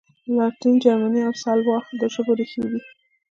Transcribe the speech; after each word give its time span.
لاتین، 0.37 0.73
جرمني 0.83 1.21
او 1.27 1.33
سلاو 1.43 1.79
د 1.99 2.01
ژبو 2.13 2.31
ریښې 2.39 2.63
دي. 2.71 2.81